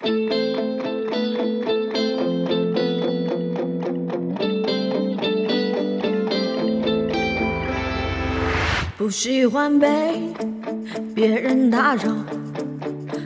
[0.00, 0.06] 不
[9.10, 10.22] 喜欢被
[11.16, 12.14] 别人打扰，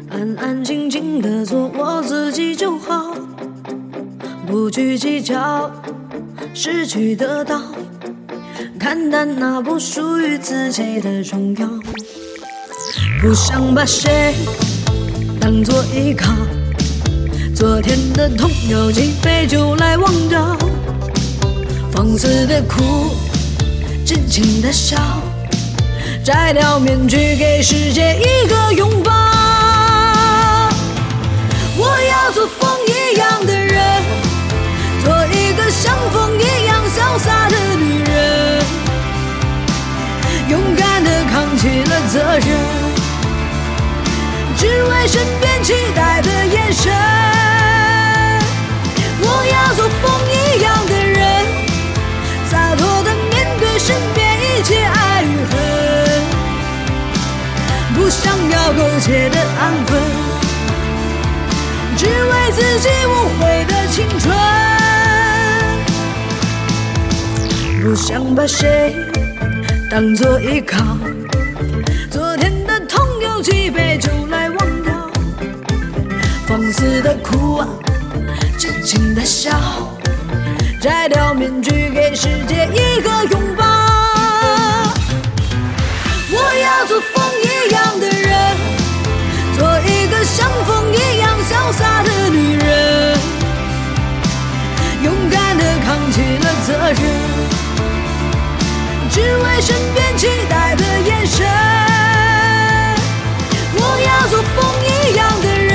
[0.08, 3.14] 安安静静的做我自己就好，
[4.46, 5.70] 不去计较
[6.54, 7.60] 失去得到，
[8.80, 11.68] 看淡那不属于自己的重要，
[13.20, 14.34] 不想把谁
[15.38, 16.32] 当作依靠，
[17.62, 20.58] 昨天的痛有几杯酒来忘掉，
[21.92, 23.14] 放肆的哭，
[24.04, 24.96] 尽情的笑。
[26.24, 29.12] 摘掉面具，给世界一个拥抱。
[31.76, 34.02] 我要做风一样的人，
[35.04, 38.64] 做一个像风一样潇洒的女人，
[40.48, 42.58] 勇敢的扛起了责任，
[44.58, 45.24] 只为身
[58.76, 60.00] 苟且的安分，
[61.96, 64.34] 只为自己无悔的青春。
[67.82, 68.94] 不想把谁
[69.90, 70.78] 当作依靠，
[72.10, 74.92] 昨天的痛有几杯酒来忘掉。
[76.46, 77.68] 放肆的哭啊，
[78.56, 79.50] 尽情的笑，
[80.80, 82.28] 摘掉面具，给世
[96.12, 97.02] 起了责任，
[99.08, 101.46] 只为身边期待的眼神。
[103.74, 105.72] 我要做风一样的人，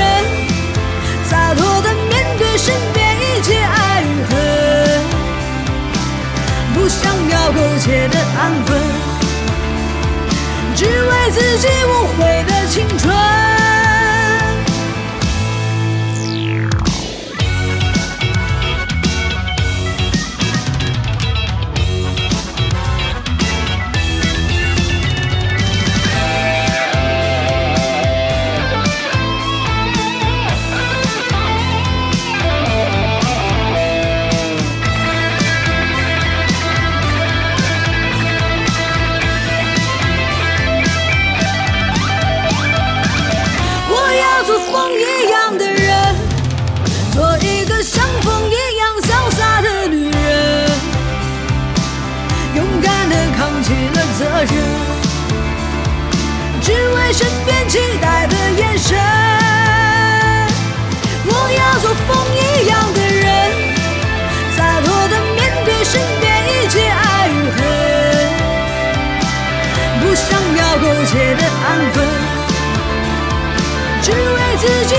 [1.28, 4.36] 洒脱的面对身边一切爱与恨，
[6.76, 8.80] 不想要苟且的安分。
[10.76, 13.12] 只为自己无悔的青春。
[47.82, 50.70] 像风一样潇洒的女人，
[52.56, 54.52] 勇敢的扛起了责任，
[56.62, 58.98] 只为身边期待的眼神。
[61.26, 63.26] 我要做风一样的人，
[64.56, 67.60] 洒脱的面对身边一切爱与恨，
[70.02, 70.28] 不想
[70.58, 71.96] 要苟且的安分。
[74.02, 74.18] 只为
[74.58, 74.96] 自己